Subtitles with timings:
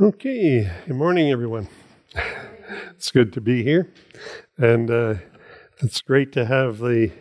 [0.00, 1.68] Okay, good morning, everyone.
[2.92, 3.92] It's good to be here,
[4.56, 5.16] and uh,
[5.82, 7.12] it's great to have the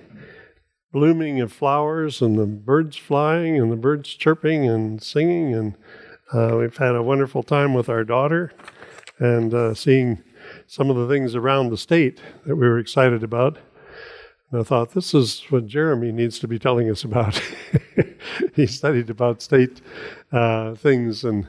[0.93, 5.53] blooming of flowers and the birds flying and the birds chirping and singing.
[5.53, 5.75] And
[6.31, 8.53] uh, we've had a wonderful time with our daughter
[9.17, 10.23] and uh, seeing
[10.65, 13.57] some of the things around the state that we were excited about.
[14.51, 17.41] And I thought, this is what Jeremy needs to be telling us about.
[18.53, 19.81] he studied about state
[20.31, 21.45] uh, things and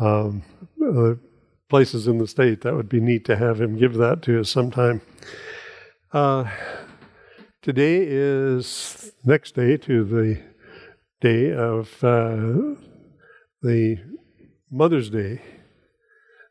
[0.00, 0.42] um,
[1.68, 2.62] places in the state.
[2.62, 5.00] That would be neat to have him give that to us sometime.
[6.12, 6.44] Uh,
[7.62, 10.40] today is next day to the
[11.20, 12.76] day of uh,
[13.62, 13.98] the
[14.70, 15.42] Mother's Day.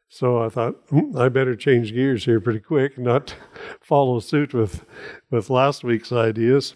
[0.10, 3.36] So I thought hmm, I better change gears here pretty quick, not
[3.82, 4.86] follow suit with
[5.30, 6.76] with last week's ideas.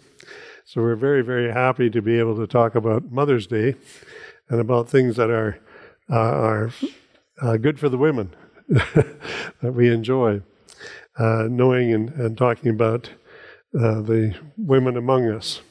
[0.64, 3.74] So we're very very happy to be able to talk about Mother's Day
[4.48, 5.58] and about things that are
[6.12, 6.70] uh, are
[7.40, 8.34] uh, good for the women
[8.68, 10.42] that we enjoy,
[11.18, 13.08] uh, knowing and, and talking about
[13.74, 15.62] uh, the women among us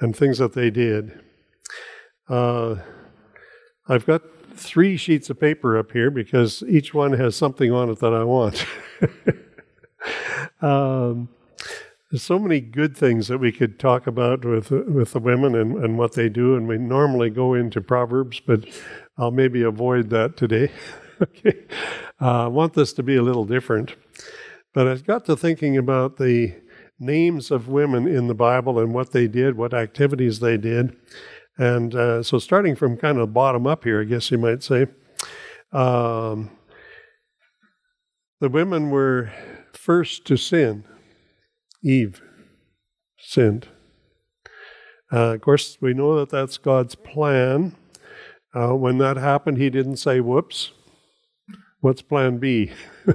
[0.00, 1.20] and things that they did.
[2.28, 2.76] Uh,
[3.88, 4.22] I've got
[4.56, 8.24] three sheets of paper up here because each one has something on it that I
[8.24, 8.66] want.
[10.62, 11.28] um,
[12.10, 15.76] there's so many good things that we could talk about with with the women and,
[15.82, 18.64] and what they do, and we normally go into Proverbs, but
[19.16, 20.70] I'll maybe avoid that today.
[21.22, 21.64] okay,
[22.20, 23.94] uh, I want this to be a little different,
[24.72, 26.54] but I got to thinking about the
[26.98, 30.96] names of women in the Bible and what they did, what activities they did,
[31.56, 34.86] and uh, so, starting from kind of bottom up here, I guess you might say,
[35.72, 36.50] um,
[38.40, 39.32] the women were
[39.72, 40.84] first to sin.
[41.82, 42.22] Eve
[43.18, 43.68] sinned.
[45.12, 47.76] Uh, of course, we know that that's God's plan.
[48.54, 50.72] Uh, when that happened, He didn't say, whoops,
[51.80, 52.72] what's plan B?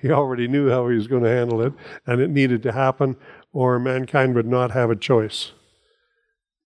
[0.00, 1.72] he already knew how He was going to handle it,
[2.06, 3.16] and it needed to happen,
[3.52, 5.52] or mankind would not have a choice.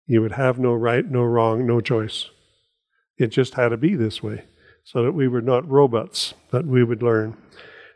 [0.06, 2.30] You would have no right, no wrong, no choice.
[3.18, 4.44] It just had to be this way
[4.84, 7.36] so that we were not robots, that we would learn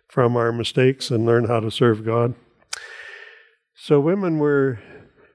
[0.08, 2.34] from our mistakes and learn how to serve God.
[3.74, 4.78] So women were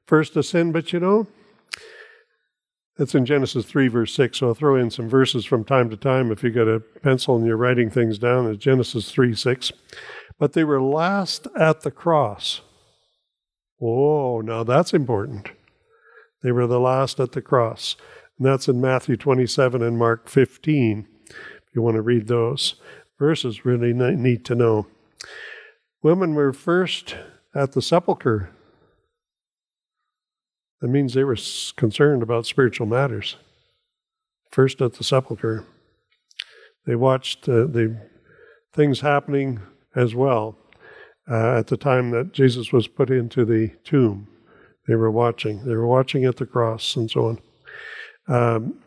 [0.07, 1.27] first to sin, but you know,
[3.01, 4.37] that's in Genesis 3, verse 6.
[4.37, 7.35] So I'll throw in some verses from time to time if you've got a pencil
[7.35, 8.45] and you're writing things down.
[8.45, 9.71] It's Genesis 3, 6.
[10.37, 12.61] But they were last at the cross.
[13.81, 15.49] Oh, now that's important.
[16.43, 17.95] They were the last at the cross.
[18.37, 21.35] And that's in Matthew 27 and Mark 15, if
[21.73, 22.75] you want to read those
[23.17, 24.85] verses, really neat to know.
[26.03, 27.15] Women were first
[27.55, 28.51] at the sepulchre.
[30.81, 31.37] That means they were
[31.77, 33.37] concerned about spiritual matters.
[34.51, 35.65] First at the sepulchre.
[36.85, 37.97] They watched uh, the
[38.73, 39.59] things happening
[39.95, 40.57] as well
[41.29, 44.27] uh, at the time that Jesus was put into the tomb.
[44.87, 45.63] They were watching.
[45.63, 47.39] They were watching at the cross and so on.
[48.27, 48.79] Um,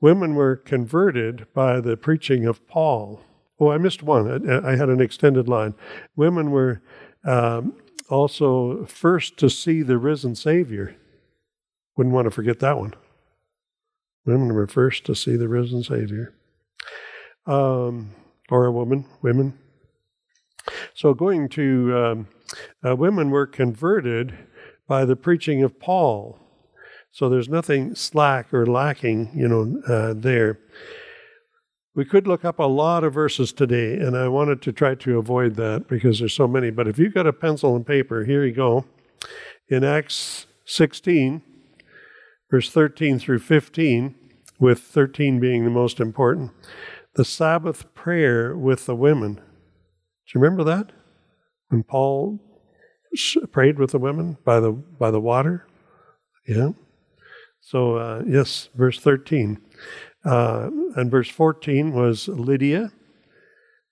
[0.00, 3.20] women were converted by the preaching of Paul.
[3.60, 4.50] Oh, I missed one.
[4.64, 5.74] I, had an extended line.
[6.16, 6.82] Women were
[7.24, 7.74] um,
[8.08, 10.96] also first to see the risen Savior.
[11.96, 12.94] Wouldn't want to forget that one.
[14.24, 16.34] Women were first to see the risen Savior.
[17.46, 18.14] Um,
[18.50, 19.58] or a woman, women.
[20.94, 22.28] So going to um,
[22.86, 24.36] uh, women were converted
[24.86, 26.38] by the preaching of Paul.
[27.10, 30.58] So there's nothing slack or lacking, you know, uh, there.
[31.94, 35.18] We could look up a lot of verses today, and I wanted to try to
[35.18, 36.70] avoid that because there's so many.
[36.70, 38.84] But if you've got a pencil and paper, here you go.
[39.68, 41.40] In Acts 16,
[42.54, 44.14] verse 13 through 15,
[44.60, 46.52] with 13 being the most important,
[47.14, 49.34] the Sabbath prayer with the women.
[49.34, 49.40] Do
[50.32, 50.92] you remember that?
[51.70, 52.38] When Paul
[53.50, 55.66] prayed with the women by the by the water.
[56.46, 56.70] Yeah.
[57.60, 59.60] So uh, yes, verse thirteen,
[60.24, 62.92] uh, and verse fourteen was Lydia,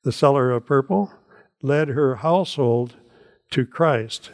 [0.05, 1.13] the seller of purple,
[1.63, 2.95] led her household
[3.51, 4.31] to Christ.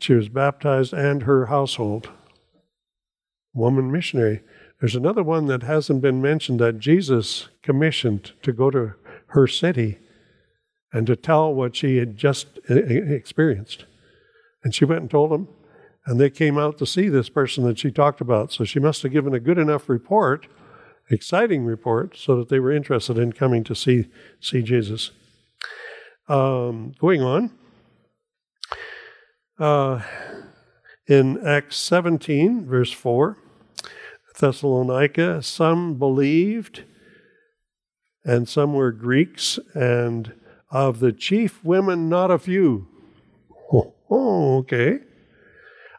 [0.00, 2.08] She was baptized and her household.
[3.54, 4.42] Woman missionary.
[4.80, 8.94] There's another one that hasn't been mentioned that Jesus commissioned to go to
[9.28, 9.98] her city
[10.92, 13.86] and to tell what she had just experienced.
[14.64, 15.48] And she went and told them,
[16.04, 18.52] and they came out to see this person that she talked about.
[18.52, 20.48] So she must have given a good enough report,
[21.10, 24.08] exciting report, so that they were interested in coming to see,
[24.40, 25.12] see Jesus.
[26.28, 27.50] Um, going on,
[29.58, 30.00] uh,
[31.12, 33.36] in Acts 17, verse 4,
[34.38, 36.84] Thessalonica, some believed
[38.24, 40.32] and some were Greeks, and
[40.70, 42.88] of the chief women, not a few.
[44.14, 44.98] Oh, okay.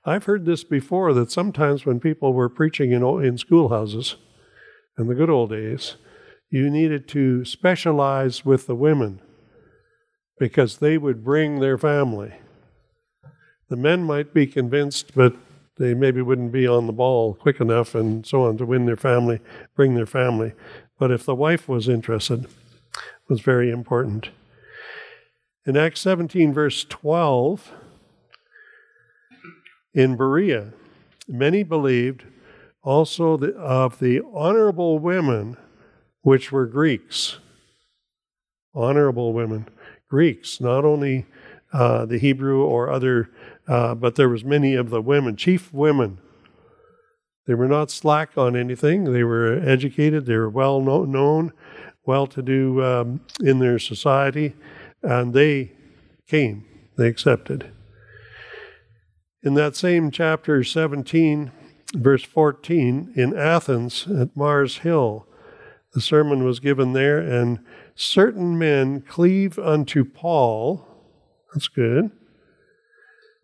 [0.05, 4.17] I've heard this before that sometimes when people were preaching in, in schoolhouses
[4.99, 5.95] in the good old days,
[6.51, 9.19] you needed to specialize with the women
[10.37, 12.35] because they would bring their family.
[13.73, 15.33] The men might be convinced, but
[15.77, 18.95] they maybe wouldn't be on the ball quick enough and so on to win their
[18.95, 19.39] family,
[19.75, 20.53] bring their family.
[20.99, 22.45] But if the wife was interested,
[23.27, 24.29] was very important.
[25.65, 27.71] In Acts 17, verse 12,
[29.95, 30.73] in Berea,
[31.27, 32.25] many believed
[32.83, 35.57] also the, of the honorable women
[36.21, 37.39] which were Greeks.
[38.75, 39.67] Honorable women,
[40.07, 41.25] Greeks, not only
[41.73, 43.31] uh, the Hebrew or other,
[43.67, 46.19] uh, but there was many of the women, chief women.
[47.45, 49.05] They were not slack on anything.
[49.05, 50.25] They were educated.
[50.25, 51.51] They were well known,
[52.05, 54.55] well to do um, in their society,
[55.01, 55.73] and they
[56.27, 56.65] came.
[56.97, 57.71] They accepted.
[59.41, 61.51] In that same chapter 17,
[61.95, 65.27] verse 14, in Athens at Mars Hill,
[65.93, 67.59] the sermon was given there, and
[67.93, 70.87] certain men cleave unto Paul
[71.53, 72.11] that's good.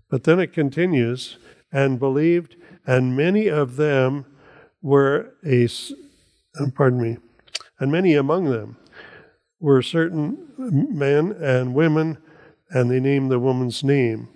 [0.09, 1.37] But then it continues,
[1.71, 4.25] and believed, and many of them
[4.81, 5.67] were a,
[6.73, 7.17] pardon me,
[7.79, 8.77] and many among them
[9.59, 12.17] were certain men and women,
[12.69, 14.29] and they named the woman's name.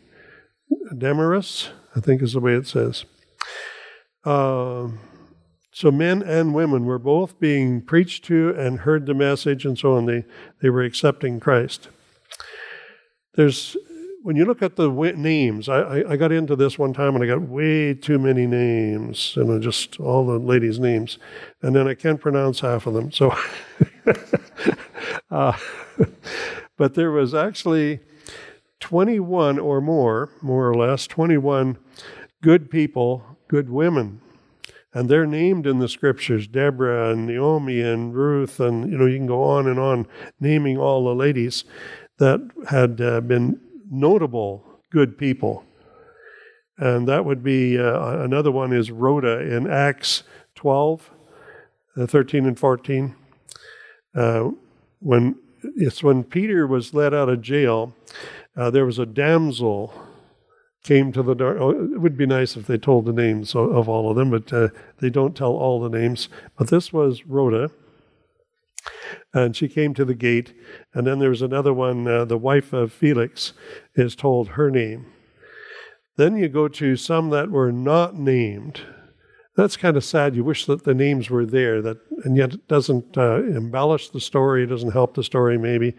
[0.97, 3.05] Damaris, I think is the way it says.
[4.23, 4.89] Uh,
[5.71, 9.95] so men and women were both being preached to and heard the message and so
[9.95, 10.05] on.
[10.05, 10.25] They,
[10.61, 11.89] they were accepting Christ
[13.35, 13.75] there's
[14.23, 17.23] when you look at the names, I, I, I, got into this one time and
[17.23, 21.19] I got way too many names, and you know, just all the ladies' names,
[21.61, 23.11] and then I can't pronounce half of them.
[23.11, 23.35] So,
[25.31, 25.57] uh,
[26.77, 27.99] but there was actually
[28.79, 31.77] 21 or more, more or less, 21
[32.41, 34.21] good people, good women,
[34.93, 39.17] and they're named in the scriptures: Deborah and Naomi and Ruth, and you know you
[39.17, 40.07] can go on and on
[40.39, 41.65] naming all the ladies
[42.19, 42.39] that
[42.69, 45.63] had uh, been notable good people.
[46.77, 50.23] And that would be uh, another one is Rhoda in Acts
[50.55, 51.11] 12,
[51.97, 53.15] uh, 13 and 14.
[54.15, 54.49] Uh,
[54.99, 55.35] when
[55.75, 57.93] it's when Peter was let out of jail,
[58.55, 59.93] uh, there was a damsel
[60.83, 61.57] came to the door.
[61.57, 64.29] Oh, it would be nice if they told the names of, of all of them,
[64.29, 64.67] but uh,
[64.99, 66.27] they don't tell all the names.
[66.57, 67.71] But this was Rhoda
[69.33, 70.53] and she came to the gate.
[70.93, 73.53] And then there was another one, uh, the wife of Felix
[73.95, 75.07] is told her name.
[76.15, 78.81] Then you go to some that were not named.
[79.55, 80.35] That's kind of sad.
[80.35, 84.19] You wish that the names were there, that, and yet it doesn't uh, embellish the
[84.19, 85.95] story, it doesn't help the story, maybe.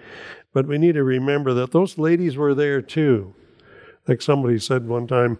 [0.53, 3.35] But we need to remember that those ladies were there too.
[4.07, 5.39] Like somebody said one time,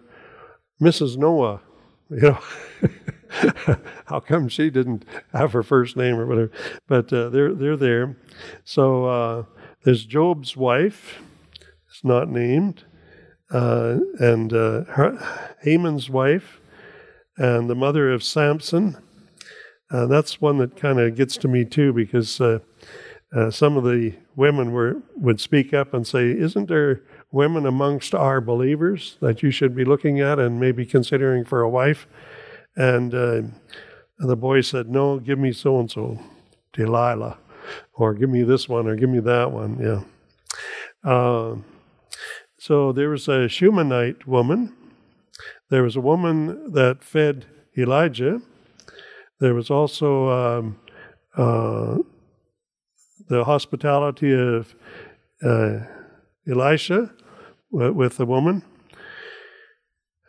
[0.81, 1.17] Mrs.
[1.17, 1.61] Noah,
[2.09, 2.39] you know.
[4.05, 6.51] how come she didn't have her first name or whatever?
[6.87, 8.17] But uh, they're they're there.
[8.63, 9.43] So uh,
[9.83, 11.21] there's Job's wife.
[11.89, 12.83] It's not named,
[13.51, 16.59] uh, and uh, her, Haman's wife,
[17.37, 18.97] and the mother of Samson.
[19.91, 22.59] Uh, that's one that kind of gets to me too because uh,
[23.49, 27.01] some of the women were would speak up and say, "Isn't there?"
[27.35, 31.69] women amongst our believers that you should be looking at and maybe considering for a
[31.69, 32.07] wife.
[32.75, 33.41] And, uh,
[34.19, 36.19] and the boy said, No, give me so and so,
[36.73, 37.37] Delilah,
[37.93, 39.79] or give me this one, or give me that one.
[39.79, 41.09] Yeah.
[41.09, 41.55] Uh,
[42.57, 44.73] so there was a Shunammite woman.
[45.69, 47.45] There was a woman that fed
[47.77, 48.41] Elijah.
[49.39, 50.79] There was also um,
[51.35, 51.97] uh,
[53.27, 54.73] the hospitality of
[55.43, 55.79] uh,
[56.47, 57.11] Elisha
[57.71, 58.63] with the woman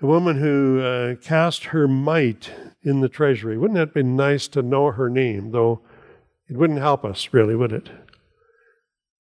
[0.03, 2.51] a woman who uh, cast her mite
[2.83, 3.57] in the treasury.
[3.57, 5.53] Wouldn't that be nice to know her name?
[5.53, 5.81] Though
[6.49, 7.89] it wouldn't help us, really, would it?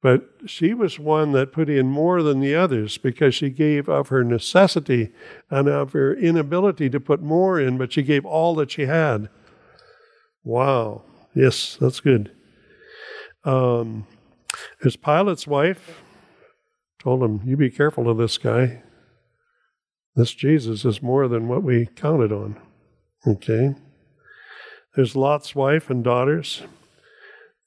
[0.02, 4.08] But she was one that put in more than the others because she gave of
[4.08, 5.12] her necessity
[5.50, 9.28] and of her inability to put more in, but she gave all that she had.
[10.44, 11.02] Wow.
[11.34, 12.30] Yes, that's good.
[13.44, 14.06] Um,
[14.80, 16.02] his Pilate's wife
[16.98, 18.82] told him, You be careful of this guy.
[20.16, 22.56] This Jesus is more than what we counted on.
[23.26, 23.74] Okay?
[24.94, 26.62] There's Lot's wife and daughters.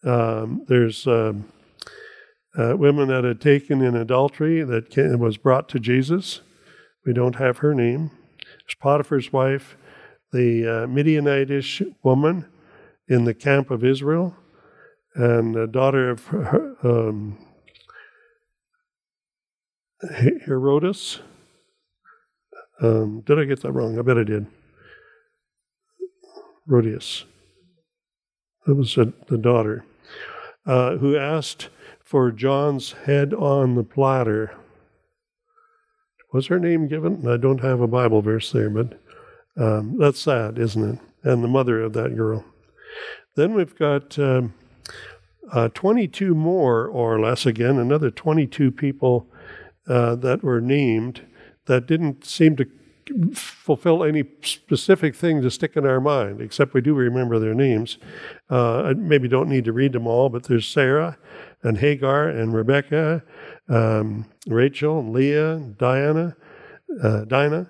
[0.03, 1.51] Um, there's um,
[2.57, 6.41] uh, women that had taken in adultery that came, was brought to Jesus.
[7.05, 8.09] We don't have her name.
[8.39, 9.77] There's Potiphar's wife,
[10.31, 12.45] the uh, Midianitish woman
[13.07, 14.35] in the camp of Israel.
[15.13, 16.27] and daughter of
[16.83, 17.37] um,
[20.03, 21.19] Herodas.
[22.81, 23.99] Um, did I get that wrong?
[23.99, 24.47] I bet I did.
[26.65, 27.25] Rhodius.
[28.65, 29.83] That was a, the daughter
[30.65, 31.69] uh, who asked
[32.03, 34.55] for John's head on the platter.
[36.31, 37.27] Was her name given?
[37.27, 38.99] I don't have a Bible verse there, but
[39.57, 40.99] um, that's sad, isn't it?
[41.23, 42.45] And the mother of that girl.
[43.35, 44.53] Then we've got um,
[45.51, 49.27] uh, 22 more, or less again, another 22 people
[49.87, 51.21] uh, that were named
[51.69, 52.65] that didn't seem to
[53.33, 57.97] fulfill any specific thing to stick in our mind, except we do remember their names.
[58.49, 61.17] Uh, I maybe don't need to read them all, but there's Sarah
[61.63, 63.23] and Hagar and Rebecca,
[63.67, 66.35] um, Rachel and Leah, Diana,
[67.01, 67.69] uh, Dinah,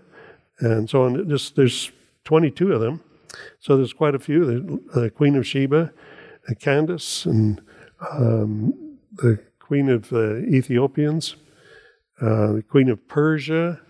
[0.59, 1.29] and so on.
[1.29, 1.91] Just there's
[2.23, 3.03] 22 of them,
[3.59, 4.81] so there's quite a few.
[4.93, 5.91] The, Queen of Sheba,
[6.49, 7.61] uh, Candace, and
[8.11, 11.35] um, the Queen of the Ethiopians,
[12.21, 13.81] uh, the Queen of Persia.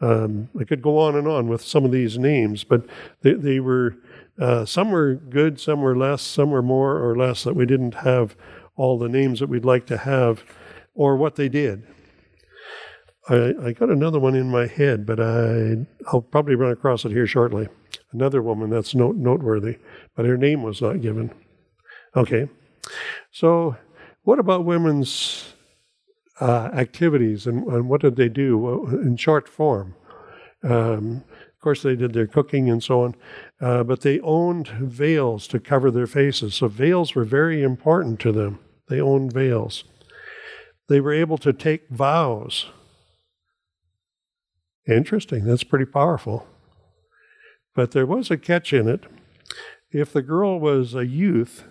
[0.00, 2.86] Um, I could go on and on with some of these names, but
[3.22, 3.96] they, they were
[4.40, 7.94] uh, some were good, some were less, some were more or less that we didn't
[7.96, 8.34] have
[8.74, 10.42] all the names that we'd like to have
[10.94, 11.82] or what they did.
[13.28, 17.12] I, I got another one in my head, but I, I'll probably run across it
[17.12, 17.68] here shortly.
[18.12, 19.76] Another woman that's note, noteworthy,
[20.16, 21.32] but her name was not given.
[22.16, 22.48] Okay,
[23.30, 23.76] so
[24.22, 25.52] what about women's
[26.40, 29.94] uh, activities and, and, what did they do in short form?
[30.62, 31.24] Um,
[31.60, 33.14] of course, they did their cooking and so on,
[33.60, 36.54] uh, but they owned veils to cover their faces.
[36.54, 38.58] So veils were very important to them.
[38.88, 39.84] They owned veils.
[40.88, 42.66] They were able to take vows.
[44.88, 45.44] Interesting.
[45.44, 46.46] That's pretty powerful.
[47.74, 49.04] But there was a catch in it.
[49.92, 51.64] If the girl was a youth,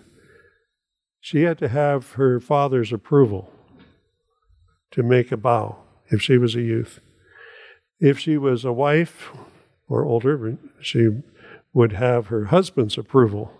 [1.20, 3.52] she had to have her father's approval
[4.90, 5.78] to make a vow
[6.08, 7.00] if she was a youth.
[7.98, 9.30] If she was a wife
[9.88, 11.22] or older, she
[11.72, 13.52] would have her husband's approval.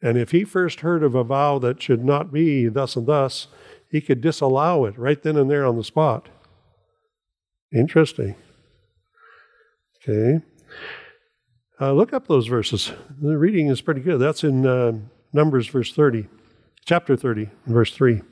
[0.00, 3.48] And if he first heard of a vow that should not be thus and thus,
[3.90, 6.28] he could disallow it right then and there on the spot.
[7.72, 8.36] Interesting.
[9.96, 10.44] Okay.
[11.80, 12.92] Uh, look up those verses.
[13.20, 14.18] The reading is pretty good.
[14.18, 14.92] That's in uh,
[15.32, 16.28] Numbers, verse 30
[16.88, 18.22] chapter 30, verse 3.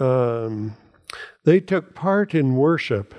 [0.00, 0.76] Um,
[1.44, 3.14] they took part in worship.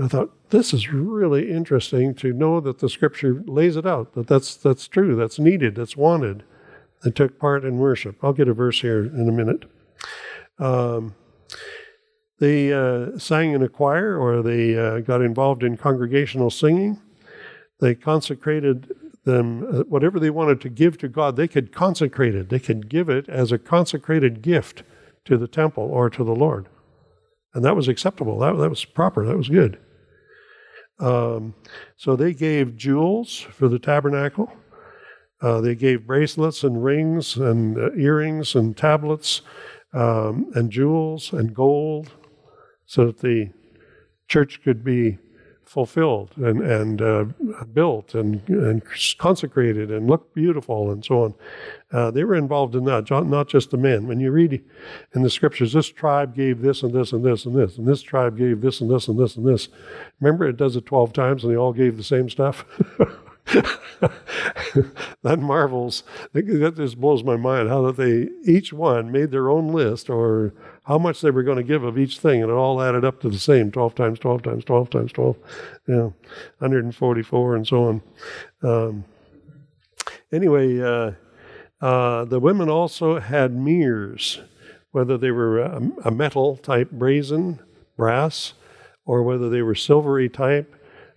[0.00, 4.26] I thought, this is really interesting to know that the scripture lays it out, that
[4.26, 6.42] that's, that's true, that's needed, that's wanted.
[7.04, 8.16] They took part in worship.
[8.22, 9.64] I'll get a verse here in a minute.
[10.58, 11.14] Um,
[12.38, 17.00] they uh, sang in a choir or they uh, got involved in congregational singing.
[17.80, 18.92] They consecrated
[19.24, 22.48] them uh, whatever they wanted to give to God, they could consecrate it.
[22.48, 24.82] They could give it as a consecrated gift
[25.24, 26.68] to the temple or to the Lord.
[27.54, 28.38] And that was acceptable.
[28.38, 29.26] That, that was proper.
[29.26, 29.78] That was good.
[31.00, 31.54] Um,
[31.96, 34.52] so they gave jewels for the tabernacle.
[35.40, 39.40] Uh, they gave bracelets and rings and uh, earrings and tablets
[39.94, 42.12] um, and jewels and gold
[42.84, 43.50] so that the
[44.28, 45.18] church could be
[45.70, 47.24] fulfilled and, and uh,
[47.72, 48.82] built and, and
[49.18, 51.34] consecrated and looked beautiful and so on.
[51.92, 54.08] Uh, they were involved in that, not just the men.
[54.08, 54.64] When you read
[55.14, 58.02] in the scriptures, this tribe gave this and this and this and this, and this
[58.02, 59.68] tribe gave this and this and this and this.
[60.18, 62.64] Remember, it does it 12 times and they all gave the same stuff?
[65.22, 66.02] that marvels.
[66.32, 70.54] That just blows my mind how that they each one made their own list or
[70.84, 73.20] how much they were going to give of each thing, and it all added up
[73.20, 75.36] to the same 12 times 12 times 12 times 12,
[75.86, 76.14] you know,
[76.58, 78.02] 144 and so on.
[78.62, 79.04] Um,
[80.32, 81.12] anyway, uh,
[81.80, 84.40] uh, the women also had mirrors,
[84.92, 87.60] whether they were a, a metal type brazen,
[87.96, 88.54] brass,
[89.04, 90.74] or whether they were silvery type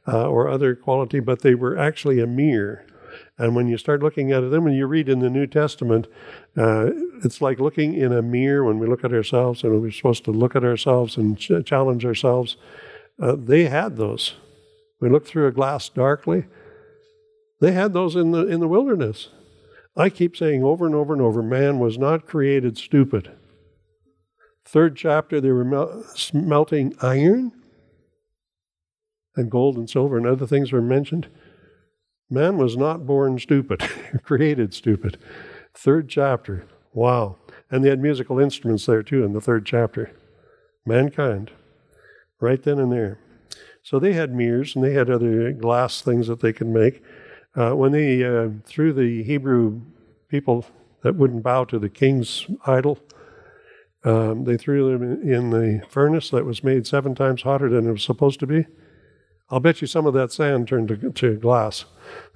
[0.08, 2.86] uh, or other quality, but they were actually a mirror.
[3.38, 6.08] And when you start looking at them, when you read in the New Testament,
[6.58, 6.90] uh,
[7.24, 10.32] it's like looking in a mirror when we look at ourselves and we're supposed to
[10.32, 12.58] look at ourselves and ch- challenge ourselves.
[13.22, 14.36] Uh, they had those.
[15.00, 16.46] We look through a glass darkly.
[17.60, 19.30] They had those in the in the wilderness.
[19.96, 23.32] I keep saying over and over and over, man was not created stupid.
[24.66, 27.52] Third chapter, they were mel- smelting iron
[29.36, 31.28] and gold and silver and other things were mentioned.
[32.30, 33.82] Man was not born stupid,
[34.24, 35.18] created stupid.
[35.74, 36.66] Third chapter.
[36.94, 37.38] Wow.
[37.70, 40.12] And they had musical instruments there too in the third chapter.
[40.86, 41.52] Mankind.
[42.40, 43.20] Right then and there.
[43.82, 47.04] So they had mirrors and they had other glass things that they could make.
[47.56, 49.82] Uh, when they uh, threw the Hebrew
[50.30, 50.66] people
[51.04, 52.98] that wouldn't bow to the king's idol.
[54.04, 57.88] Um, they threw them in, in the furnace that was made seven times hotter than
[57.88, 58.66] it was supposed to be.
[59.54, 61.86] I'll bet you some of that sand turned to, to glass.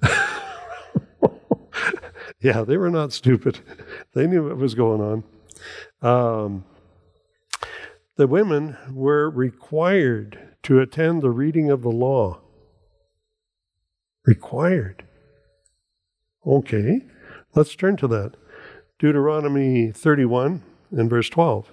[2.40, 3.58] yeah, they were not stupid.
[4.12, 5.24] They knew what was going on.
[6.00, 6.64] Um,
[8.14, 12.38] the women were required to attend the reading of the law.
[14.24, 15.04] Required.
[16.46, 17.00] Okay,
[17.56, 18.36] let's turn to that.
[19.00, 21.68] Deuteronomy 31 and verse 12.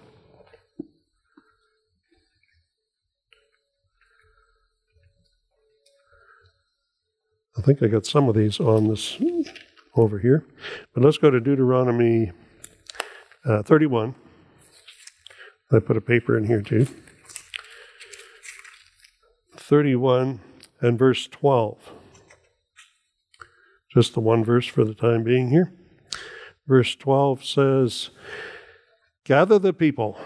[7.57, 9.17] I think I got some of these on this
[9.95, 10.45] over here.
[10.93, 12.31] But let's go to Deuteronomy
[13.45, 14.13] uh, 31.
[15.71, 16.87] I put a paper in here too.
[19.55, 20.41] 31
[20.81, 21.91] and verse 12.
[23.89, 25.73] Just the one verse for the time being here.
[26.67, 28.09] Verse 12 says,
[29.23, 30.19] Gather the people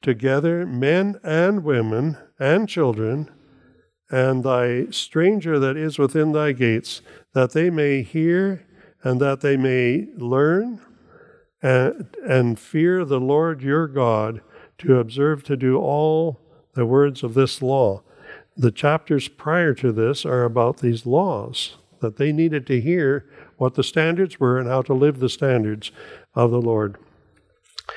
[0.00, 3.30] together, men and women and children
[4.10, 7.00] and thy stranger that is within thy gates,
[7.32, 8.66] that they may hear
[9.02, 10.80] and that they may learn
[11.62, 14.40] and, and fear the Lord your God
[14.78, 16.40] to observe to do all
[16.74, 18.02] the words of this law.
[18.56, 23.26] The chapters prior to this are about these laws, that they needed to hear
[23.58, 25.92] what the standards were and how to live the standards
[26.34, 26.96] of the Lord.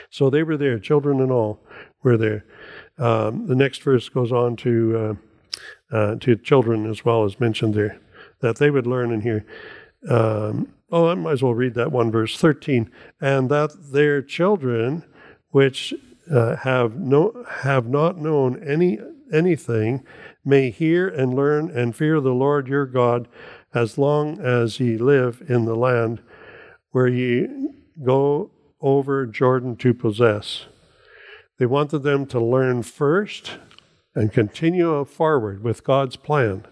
[0.10, 1.60] So they were there, children and all
[2.04, 2.46] were there.
[2.98, 4.98] Um, the next verse goes on to.
[4.98, 5.14] Uh,
[5.94, 8.00] uh, to children as well as mentioned there,
[8.42, 9.46] that they would learn and hear.
[10.10, 12.92] Um, oh, I might as well read that one verse 13.
[13.22, 15.04] And that their children,
[15.52, 15.94] which
[16.32, 19.00] uh, have no have not known any
[19.32, 20.04] anything,
[20.44, 23.28] may hear and learn and fear the Lord your God,
[23.74, 26.22] as long as ye live in the land
[26.92, 27.48] where ye
[28.04, 30.66] go over Jordan to possess.
[31.58, 33.58] They wanted them to learn first
[34.16, 36.66] and continue forward with God's plan,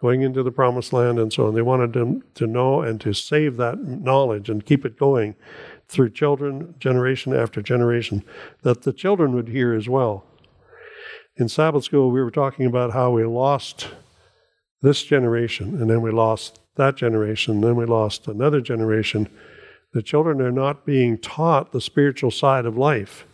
[0.00, 1.54] going into the promised land and so on.
[1.54, 5.34] They wanted them to know and to save that knowledge and keep it going
[5.88, 8.24] through children, generation after generation,
[8.62, 10.24] that the children would hear as well.
[11.36, 13.88] In Sabbath school, we were talking about how we lost
[14.80, 19.28] this generation, and then we lost that generation, and then we lost another generation.
[19.92, 23.26] The children are not being taught the spiritual side of life.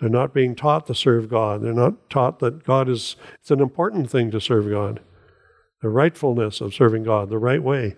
[0.00, 1.62] They're not being taught to serve God.
[1.62, 5.00] They're not taught that God is, it's an important thing to serve God.
[5.82, 7.96] The rightfulness of serving God the right way.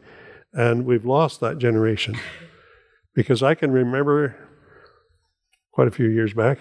[0.52, 2.18] And we've lost that generation.
[3.14, 4.36] Because I can remember
[5.72, 6.58] quite a few years back,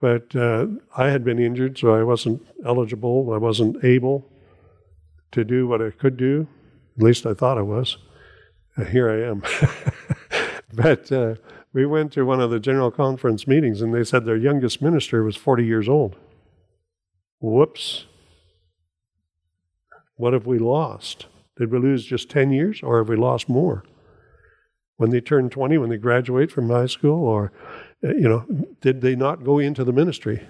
[0.00, 4.30] but uh, I had been injured, so I wasn't eligible, I wasn't able
[5.32, 6.46] to do what I could do.
[6.96, 7.98] At least I thought I was.
[8.76, 9.42] Uh, here I am.
[10.72, 11.34] but uh,
[11.78, 15.22] we went to one of the general conference meetings and they said their youngest minister
[15.22, 16.16] was 40 years old.
[17.38, 18.06] Whoops.
[20.16, 21.26] What have we lost?
[21.56, 23.84] Did we lose just 10 years or have we lost more?
[24.96, 27.52] When they turn 20, when they graduate from high school, or,
[28.02, 28.44] uh, you know,
[28.80, 30.44] did they not go into the ministry?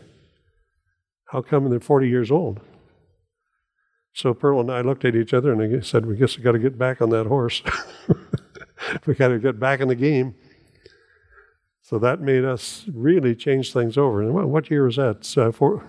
[1.27, 2.63] How come they're 40 years old?
[4.15, 6.53] So Pearl and I looked at each other and I said, We guess we got
[6.53, 7.63] to get back on that horse.
[9.07, 10.35] we got to get back in the game.
[11.89, 14.21] So that made us really change things over.
[14.21, 15.39] And what year was that?
[15.39, 15.87] Uh, for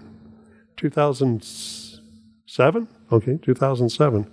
[0.77, 2.87] 2007?
[3.11, 4.31] Okay, 2007.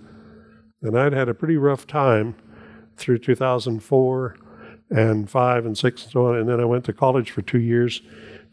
[0.81, 2.35] And I'd had a pretty rough time
[2.95, 4.37] through 2004
[4.91, 6.37] and 5 and 6 and so on.
[6.37, 8.01] And then I went to college for two years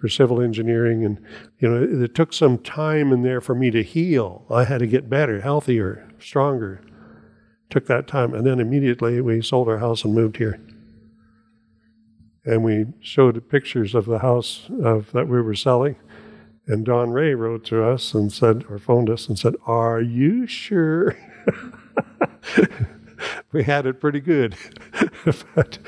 [0.01, 1.05] for civil engineering.
[1.05, 1.25] And,
[1.61, 4.45] you know, it, it took some time in there for me to heal.
[4.51, 6.81] I had to get better, healthier, stronger.
[7.71, 8.35] Took that time.
[8.35, 10.59] And then immediately we sold our house and moved here
[12.45, 15.97] and we showed pictures of the house of, that we were selling.
[16.67, 20.47] And Don Ray wrote to us and said, or phoned us and said, Are you
[20.47, 21.17] sure?
[23.53, 24.57] we had it pretty good.
[25.55, 25.79] but,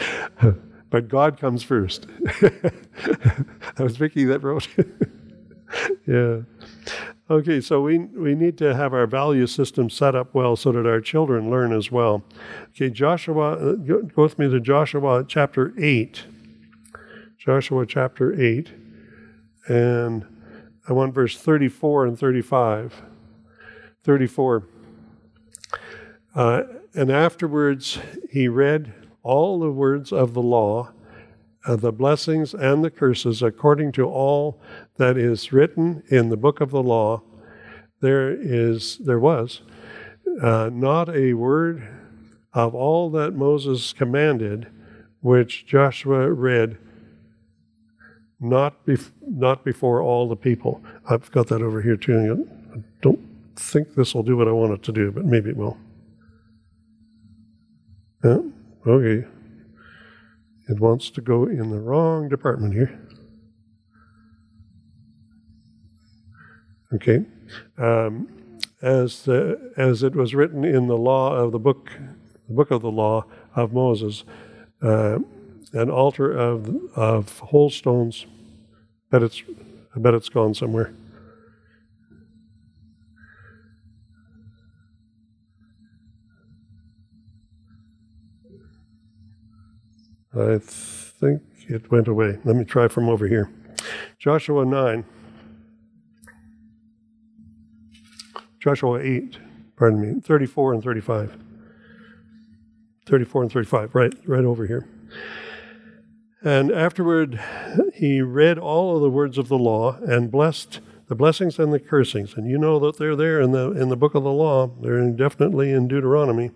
[0.91, 2.07] but God comes first.
[2.41, 4.69] that was Vicky that wrote.
[6.07, 6.41] yeah.
[7.29, 10.87] Okay, so we, we need to have our value system set up well so that
[10.87, 12.23] our children learn as well.
[12.69, 16.25] Okay, Joshua, go with me to Joshua chapter 8.
[17.47, 18.73] Joshua chapter 8,
[19.69, 20.27] and
[20.89, 23.03] I want verse 34 and 35.
[24.03, 24.65] 34.
[26.35, 30.91] Uh, and afterwards he read all the words of the law,
[31.65, 34.61] uh, the blessings and the curses, according to all
[34.97, 37.23] that is written in the book of the law.
[38.01, 39.63] There is, there was,
[40.43, 41.87] uh, not a word
[42.53, 44.67] of all that Moses commanded
[45.21, 46.79] which Joshua read
[48.41, 50.83] not, bef- not before all the people.
[51.09, 52.47] I've got that over here too.
[52.75, 53.21] I don't
[53.57, 55.77] think this will do what I want it to do, but maybe it will.
[58.25, 58.39] Yeah,
[58.87, 59.27] okay.
[60.69, 62.99] It wants to go in the wrong department here.
[66.93, 67.25] Okay.
[67.79, 68.29] Um,
[68.83, 71.91] as, the, as it was written in the law of the book,
[72.49, 74.25] the book of the law of Moses,
[74.83, 75.19] uh,
[75.73, 78.27] an altar of, of whole stones.
[79.11, 79.43] Bet it's,
[79.95, 80.95] I bet it's gone somewhere.
[90.35, 92.39] I think it went away.
[92.45, 93.51] Let me try from over here.
[94.19, 95.05] Joshua 9.
[98.59, 99.39] Joshua 8,
[99.77, 101.39] pardon me, 34 and 35.
[103.07, 104.89] 34 and 35, right, right over here.
[106.47, 107.41] And afterward,
[107.93, 110.79] he read all of the words of the law and blessed
[111.09, 112.35] the blessings and the cursings.
[112.35, 114.71] And you know that they're there in the, in the book of the law.
[114.81, 116.53] They're definitely in Deuteronomy,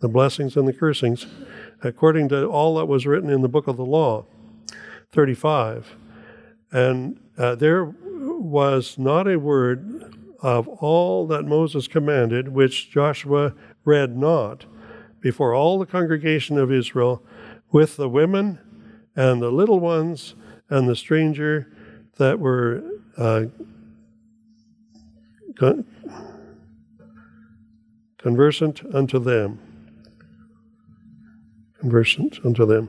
[0.00, 1.24] the blessings and the cursings,
[1.82, 4.26] according to all that was written in the book of the law,
[5.12, 5.96] 35.
[6.70, 14.14] And uh, there was not a word of all that Moses commanded which Joshua read
[14.14, 14.66] not
[15.20, 17.22] before all the congregation of Israel
[17.72, 18.58] with the women
[19.16, 20.34] and the little ones
[20.68, 21.72] and the stranger
[22.18, 22.82] that were
[23.16, 23.44] uh,
[25.58, 25.84] con-
[28.18, 29.58] conversant unto them.
[31.80, 32.88] Conversant unto them.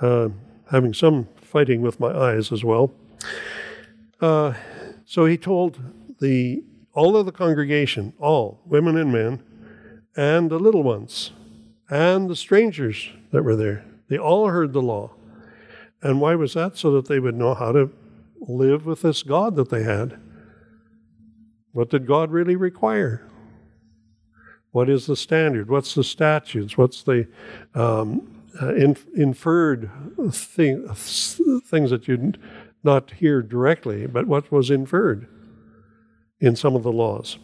[0.00, 0.28] Uh,
[0.70, 2.92] having some fighting with my eyes as well.
[4.20, 4.54] Uh,
[5.04, 5.80] so he told
[6.20, 6.62] the
[6.94, 9.42] all of the congregation, all women and men,
[10.16, 11.32] and the little ones,
[11.88, 13.84] and the strangers that were there.
[14.08, 15.12] They all heard the law.
[16.02, 16.76] And why was that?
[16.76, 17.90] So that they would know how to
[18.40, 20.18] live with this God that they had.
[21.72, 23.28] What did God really require?
[24.72, 25.70] What is the standard?
[25.70, 26.76] What's the statutes?
[26.76, 27.28] What's the
[27.74, 29.90] um, uh, inferred
[30.32, 32.32] thing, things that you
[32.82, 35.28] not hear directly, but what was inferred
[36.40, 37.38] in some of the laws?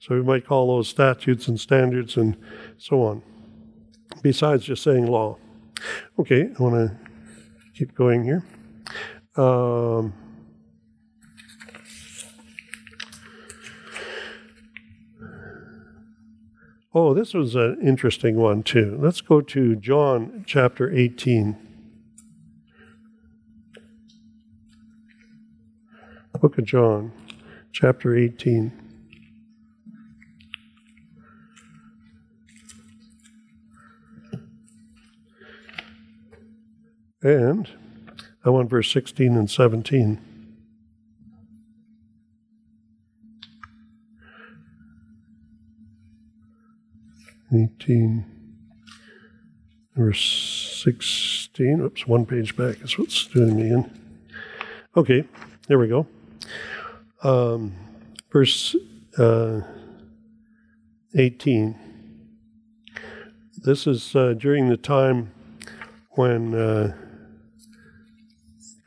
[0.00, 2.36] So we might call those statutes and standards and
[2.76, 3.22] so on,
[4.22, 5.38] besides just saying law.
[6.18, 7.11] Okay, I want to
[7.74, 8.44] keep going here.
[9.36, 10.12] Um,
[16.94, 18.98] oh, this was an interesting one too.
[19.00, 21.68] Let's go to John chapter 18.
[26.42, 27.12] Book of John,
[27.70, 28.81] chapter 18.
[37.22, 37.68] And
[38.44, 40.20] I want verse 16 and 17.
[47.54, 48.24] Eighteen,
[49.94, 51.82] verse sixteen.
[51.82, 53.90] Oops, one page back is what's doing me in.
[54.96, 55.24] Okay,
[55.68, 56.06] there we go.
[57.22, 57.74] Um,
[58.30, 58.74] verse
[59.18, 59.60] uh,
[61.14, 61.78] eighteen.
[63.58, 65.30] This is uh, during the time
[66.12, 66.96] when uh,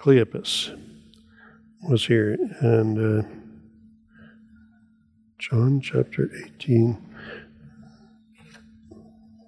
[0.06, 0.80] Cleopas
[1.90, 3.28] was here, and uh,
[5.40, 6.96] John chapter 18,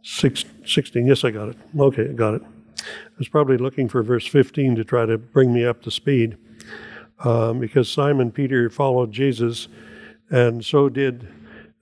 [0.02, 1.06] 16.
[1.06, 1.58] Yes, I got it.
[1.80, 2.42] Okay, I got it.
[2.44, 6.40] I was probably looking for verse 15 to try to bring me up to speed
[7.24, 9.68] um, because Simon Peter followed Jesus,
[10.32, 11.28] and so did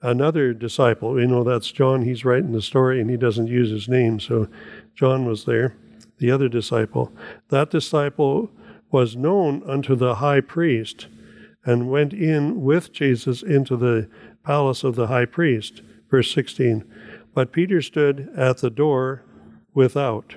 [0.02, 1.12] another disciple.
[1.12, 2.02] We know that's John.
[2.02, 4.48] He's writing the story and he doesn't use his name, so
[4.94, 5.78] John was there
[6.18, 7.12] the other disciple.
[7.48, 8.50] That disciple
[8.90, 11.08] was known unto the high priest
[11.64, 14.08] and went in with Jesus into the
[14.44, 15.82] palace of the high priest.
[16.10, 16.84] Verse 16.
[17.34, 19.24] But Peter stood at the door
[19.74, 20.36] without.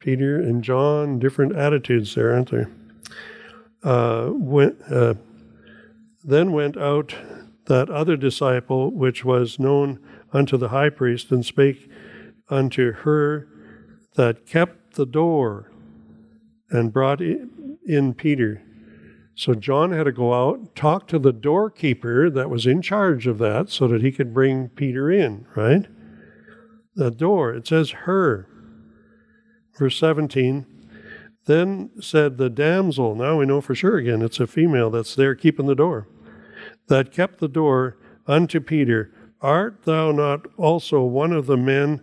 [0.00, 2.70] Peter and John, different attitudes there, aren't there?
[3.84, 5.14] Uh, went, uh,
[6.24, 7.14] then went out
[7.66, 10.00] that other disciple, which was known
[10.32, 11.88] unto the high priest, and spake
[12.48, 13.46] unto her
[14.16, 15.71] that kept the door
[16.72, 18.62] and brought in Peter.
[19.34, 23.38] So John had to go out, talk to the doorkeeper that was in charge of
[23.38, 25.86] that so that he could bring Peter in, right?
[26.94, 28.48] The door, it says her.
[29.78, 30.66] Verse 17.
[31.46, 35.34] Then said the damsel, now we know for sure again, it's a female that's there
[35.34, 36.06] keeping the door,
[36.88, 42.00] that kept the door unto Peter, Art thou not also one of the men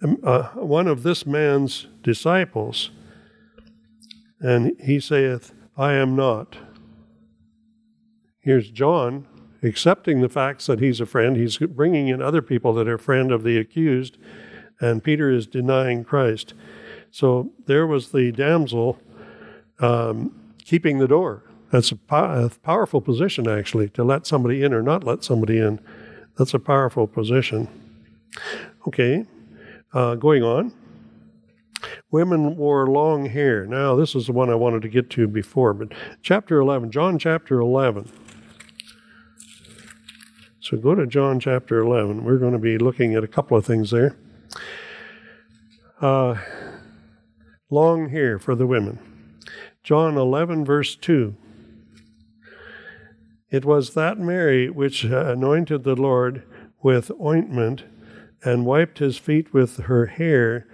[0.00, 2.92] um, uh, one of this man's disciples,
[4.40, 6.56] and he saith, I am not.
[8.40, 9.26] Here's John
[9.62, 11.36] accepting the facts that he's a friend.
[11.36, 14.18] He's bringing in other people that are friend of the accused,
[14.80, 16.54] and Peter is denying Christ.
[17.10, 18.98] So there was the damsel
[19.80, 21.44] um, keeping the door.
[21.70, 25.58] That's a, po- a, powerful position, actually, to let somebody in or not let somebody
[25.58, 25.80] in.
[26.36, 27.68] That's a powerful position.
[28.86, 29.26] Okay,
[29.92, 30.72] uh, going on.
[32.10, 33.66] Women wore long hair.
[33.66, 35.92] Now, this is the one I wanted to get to before, but
[36.22, 38.10] chapter 11, John chapter 11.
[40.60, 42.24] So go to John chapter 11.
[42.24, 44.16] We're going to be looking at a couple of things there.
[46.00, 46.36] Uh,
[47.70, 48.98] long hair for the women.
[49.82, 51.34] John 11, verse 2.
[53.50, 56.44] It was that Mary which anointed the Lord
[56.82, 57.84] with ointment
[58.44, 60.66] and wiped his feet with her hair,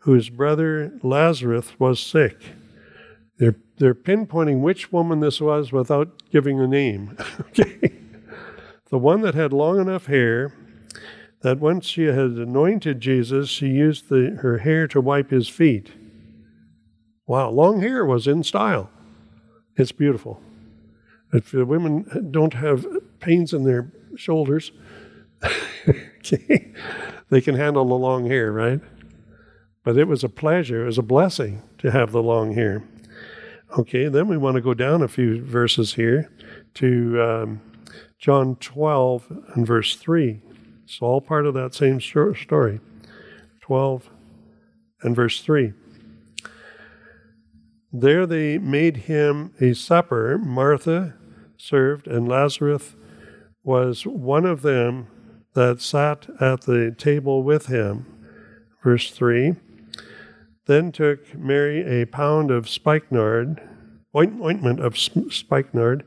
[0.00, 2.36] whose brother Lazarus was sick.
[3.38, 7.16] They're, they're pinpointing which woman this was without giving a name.
[7.40, 7.92] okay?
[8.90, 10.52] The one that had long enough hair
[11.42, 15.90] that once she had anointed Jesus, she used the, her hair to wipe his feet.
[17.26, 18.90] Wow, long hair was in style.
[19.76, 20.42] It's beautiful.
[21.32, 22.86] If the women don't have
[23.20, 24.72] pains in their shoulders,
[25.88, 26.72] okay,
[27.30, 28.80] they can handle the long hair, right?
[29.82, 32.84] But it was a pleasure, it was a blessing to have the long hair.
[33.78, 36.30] Okay, then we want to go down a few verses here
[36.74, 37.60] to um,
[38.18, 40.42] John 12 and verse 3.
[40.84, 42.80] It's all part of that same story.
[43.60, 44.10] 12
[45.02, 45.72] and verse 3.
[47.92, 50.36] There they made him a supper.
[50.38, 51.14] Martha
[51.56, 52.94] served, and Lazarus
[53.62, 55.06] was one of them
[55.54, 58.06] that sat at the table with him.
[58.82, 59.54] Verse 3
[60.70, 63.60] Then took Mary a pound of spikenard,
[64.14, 66.04] ointment of spikenard,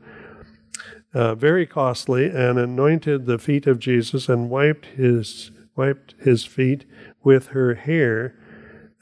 [1.12, 6.86] uh, very costly, and anointed the feet of Jesus and wiped his, wiped his feet
[7.22, 8.36] with her hair,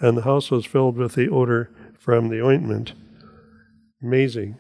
[0.01, 2.95] and the house was filled with the odor from the ointment.
[4.03, 4.57] Amazing.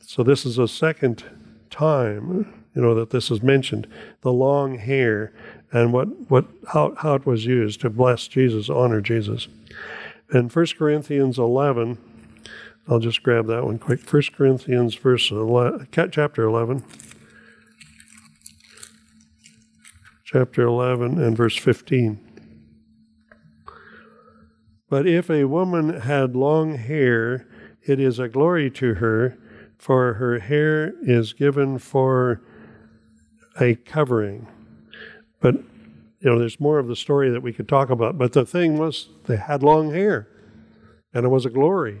[0.00, 1.22] So, this is a second
[1.70, 3.86] time, you know, that this is mentioned
[4.22, 5.32] the long hair
[5.70, 9.46] and what, what, how, how it was used to bless Jesus, honor Jesus.
[10.32, 11.98] In 1 Corinthians 11,
[12.88, 14.00] I'll just grab that one quick.
[14.10, 16.82] 1 Corinthians verse 11, chapter 11.
[20.24, 22.18] Chapter 11 and verse 15.
[24.88, 27.46] But if a woman had long hair,
[27.82, 29.38] it is a glory to her,
[29.76, 32.40] for her hair is given for
[33.60, 34.46] a covering.
[35.40, 35.56] But,
[36.22, 38.16] you know, there's more of the story that we could talk about.
[38.16, 40.28] But the thing was, they had long hair,
[41.12, 42.00] and it was a glory.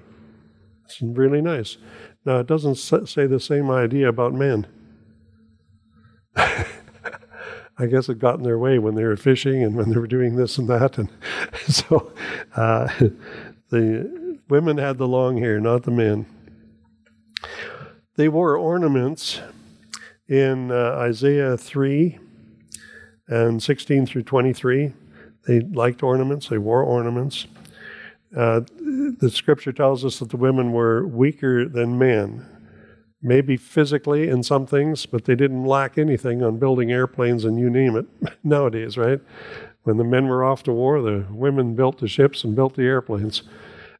[0.84, 1.76] It's really nice.
[2.24, 4.68] Now, it doesn't say the same idea about men.
[6.36, 10.06] I guess it got in their way when they were fishing and when they were
[10.06, 10.98] doing this and that.
[10.98, 11.10] And
[11.68, 12.12] so
[12.54, 12.86] uh,
[13.70, 16.26] the women had the long hair, not the men.
[18.14, 19.40] They wore ornaments
[20.28, 22.20] in uh, Isaiah 3
[23.32, 24.92] and 16 through 23.
[25.46, 27.46] They liked ornaments, they wore ornaments.
[28.36, 28.60] Uh,
[29.18, 32.46] the scripture tells us that the women were weaker than men,
[33.20, 37.70] maybe physically in some things, but they didn't lack anything on building airplanes and you
[37.70, 38.06] name it
[38.44, 39.20] nowadays, right?
[39.82, 42.84] When the men were off to war, the women built the ships and built the
[42.84, 43.42] airplanes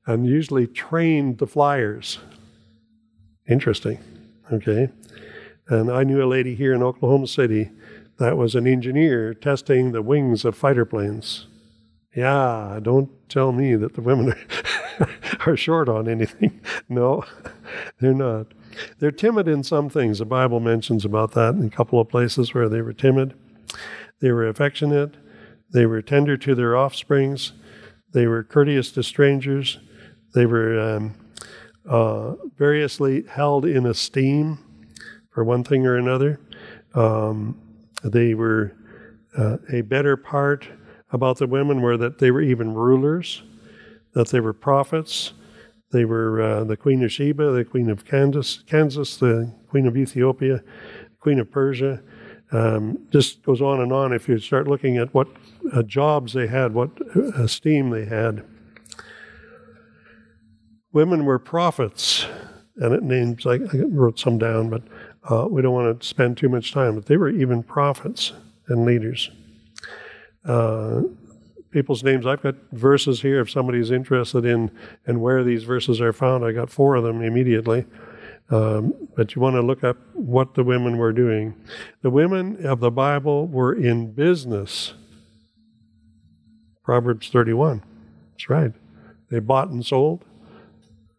[0.06, 2.18] and usually trained the flyers.
[3.48, 3.98] Interesting,
[4.52, 4.90] okay?
[5.68, 7.70] And I knew a lady here in Oklahoma City
[8.22, 11.46] that was an engineer testing the wings of fighter planes.
[12.14, 14.34] Yeah, don't tell me that the women
[15.46, 16.60] are, short on anything.
[16.88, 17.24] No,
[18.00, 18.48] they're not.
[18.98, 20.18] They're timid in some things.
[20.18, 23.34] The Bible mentions about that in a couple of places where they were timid.
[24.20, 25.14] They were affectionate.
[25.72, 27.52] They were tender to their offsprings.
[28.12, 29.78] They were courteous to strangers.
[30.34, 31.14] They were um,
[31.88, 34.58] uh, variously held in esteem
[35.30, 36.40] for one thing or another.
[36.94, 37.58] Um,
[38.04, 38.76] they were
[39.36, 40.68] uh, a better part
[41.10, 43.42] about the women were that they were even rulers,
[44.14, 45.32] that they were prophets,
[45.92, 49.96] they were uh, the Queen of Sheba, the Queen of Candace, Candace, the Queen of
[49.96, 50.62] Ethiopia,
[51.20, 52.00] Queen of Persia.
[52.50, 55.28] Um, just goes on and on if you start looking at what
[55.72, 56.90] uh, jobs they had, what
[57.34, 58.44] esteem they had.
[60.92, 62.26] Women were prophets,
[62.76, 64.82] and it names, I, I wrote some down, but
[65.30, 68.32] uh, we don't want to spend too much time, but they were even prophets
[68.68, 69.30] and leaders.
[70.44, 71.02] Uh,
[71.70, 72.26] people's names.
[72.26, 74.70] I've got verses here if somebody's interested in
[75.06, 76.44] and where these verses are found.
[76.44, 77.86] I got four of them immediately.
[78.50, 81.54] Um, but you want to look up what the women were doing.
[82.02, 84.92] The women of the Bible were in business.
[86.84, 87.82] Proverbs 31.
[88.32, 88.72] That's right.
[89.30, 90.24] They bought and sold.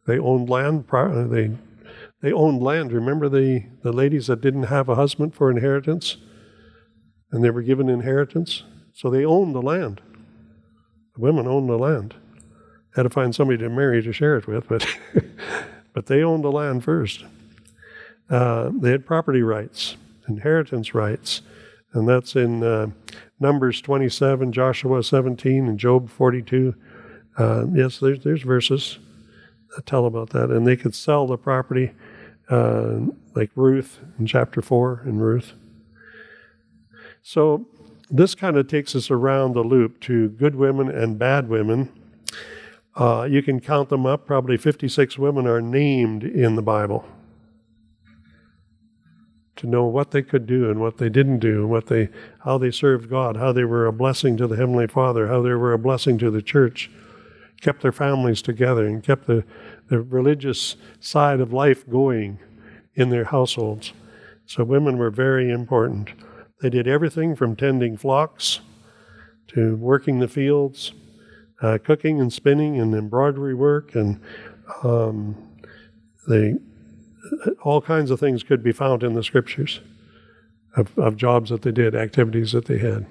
[0.05, 0.85] They owned land.
[0.91, 1.51] They
[2.23, 2.93] they owned land.
[2.93, 6.15] Remember the, the ladies that didn't have a husband for inheritance?
[7.31, 8.63] And they were given inheritance?
[8.93, 9.99] So they owned the land.
[11.15, 12.15] The women owned the land.
[12.95, 14.87] Had to find somebody to marry to share it with, but
[15.93, 17.25] but they owned the land first.
[18.29, 21.41] Uh, they had property rights, inheritance rights,
[21.91, 22.87] and that's in uh,
[23.39, 26.73] Numbers 27, Joshua 17, and Job 42.
[27.37, 28.99] Uh, yes, there's, there's verses
[29.75, 30.49] that tell about that.
[30.49, 31.91] And they could sell the property,
[32.49, 32.99] uh,
[33.35, 35.53] like Ruth in chapter 4 in Ruth.
[37.21, 37.65] So
[38.09, 41.89] this kind of takes us around the loop to good women and bad women.
[42.95, 44.27] Uh, you can count them up.
[44.27, 47.05] Probably 56 women are named in the Bible
[49.55, 52.09] to know what they could do and what they didn't do, what they,
[52.43, 55.51] how they served God, how they were a blessing to the Heavenly Father, how they
[55.51, 56.91] were a blessing to the church,
[57.63, 59.43] kept their families together, and kept the,
[59.89, 62.39] the religious side of life going
[62.93, 63.93] in their households.
[64.45, 66.09] So women were very important.
[66.61, 68.59] They did everything from tending flocks
[69.47, 70.93] to working the fields,
[71.61, 74.19] uh, cooking and spinning and embroidery work, and
[74.83, 75.35] um,
[76.27, 76.55] they
[77.63, 79.79] all kinds of things could be found in the scriptures
[80.75, 83.05] of, of jobs that they did, activities that they had.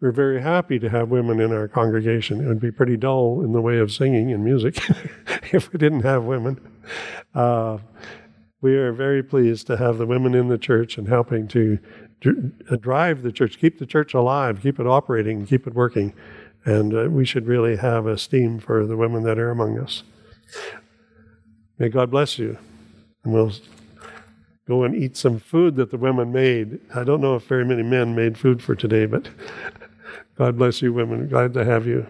[0.00, 2.40] We're very happy to have women in our congregation.
[2.40, 4.78] It would be pretty dull in the way of singing and music
[5.52, 6.60] if we didn't have women.
[7.34, 7.78] Uh,
[8.60, 11.78] we are very pleased to have the women in the church and helping to,
[12.26, 16.12] uh, drive the church, keep the church alive, keep it operating, keep it working.
[16.64, 20.02] And uh, we should really have esteem for the women that are among us.
[21.78, 22.58] May God bless you.
[23.22, 23.52] And we'll
[24.68, 26.78] go and eat some food that the women made.
[26.94, 29.30] I don't know if very many men made food for today, but
[30.36, 31.26] God bless you, women.
[31.26, 32.06] Glad to have you.